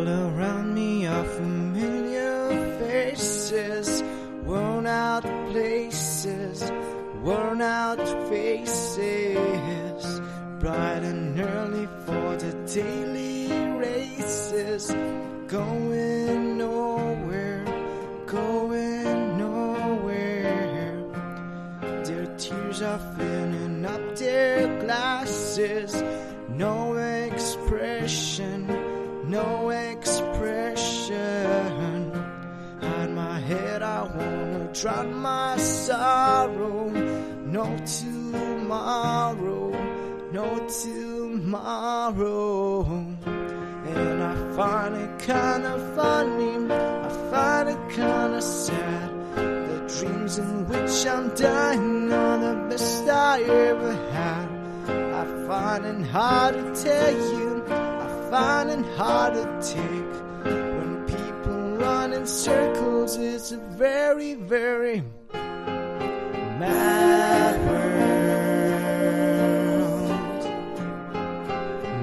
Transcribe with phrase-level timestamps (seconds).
[0.00, 2.48] All around me are familiar
[2.78, 4.02] faces,
[4.46, 6.72] worn out places,
[7.22, 8.00] worn out
[8.30, 10.20] faces.
[10.58, 14.90] Bright and early for the daily races,
[15.46, 17.62] going nowhere,
[18.24, 20.96] going nowhere.
[22.06, 26.02] Their tears are filling up their glasses,
[26.48, 27.79] no expression
[29.30, 31.14] no expression.
[32.80, 36.90] Hide my head, I wanna drown my sorrow.
[37.56, 37.64] No
[38.00, 39.70] tomorrow,
[40.32, 41.94] no tomorrow.
[43.96, 49.10] And I find it kinda funny, I find it kinda sad.
[49.70, 54.48] The dreams in which I'm dying are the best I ever had.
[55.20, 57.48] I find it hard to tell you,
[58.30, 60.14] I find it hard to take.
[60.44, 65.02] When people run in circles, it's a very, very
[66.60, 67.90] mad world.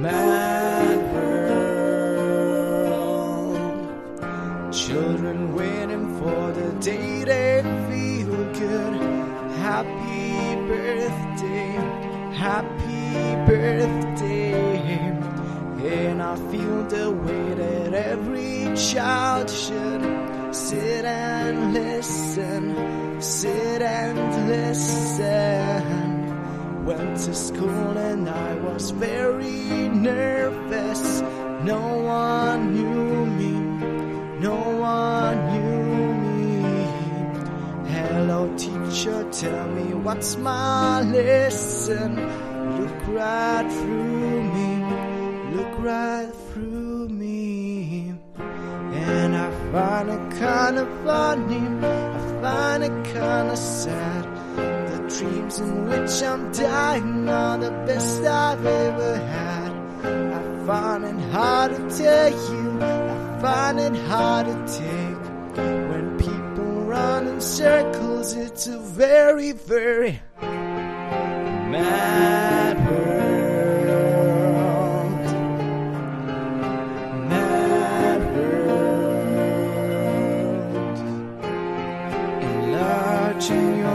[0.00, 1.92] Mad world.
[4.72, 8.94] Children waiting for the day they feel good.
[9.58, 11.72] Happy birthday,
[12.36, 14.41] happy birthday.
[15.84, 25.82] And I feel the way that every child should sit and listen, sit and listen.
[26.84, 31.20] Went to school and I was very nervous.
[31.64, 33.52] No one knew me,
[34.40, 36.62] no one knew me.
[37.90, 42.14] Hello, teacher, tell me what's my lesson.
[42.78, 45.11] Look right through me,
[45.56, 48.14] look right through me.
[48.38, 54.24] And I find it kind of funny, I find it kind of sad.
[54.56, 59.72] The dreams in which I'm dying are the best I've ever had.
[60.38, 65.22] I find it hard to tell you, I find it hard to take.
[65.90, 70.20] When people run in circles, it's a very, very
[71.72, 72.41] mad
[83.42, 83.91] 心有。